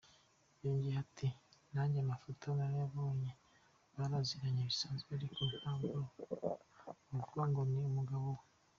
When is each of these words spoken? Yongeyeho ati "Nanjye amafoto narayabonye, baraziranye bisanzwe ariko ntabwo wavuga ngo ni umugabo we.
Yongeyeho 0.63 1.01
ati 1.05 1.27
"Nanjye 1.73 1.97
amafoto 2.01 2.45
narayabonye, 2.57 3.31
baraziranye 3.95 4.61
bisanzwe 4.69 5.09
ariko 5.17 5.39
ntabwo 5.61 5.97
wavuga 7.11 7.43
ngo 7.49 7.61
ni 7.69 7.77
umugabo 7.89 8.27
we. 8.37 8.43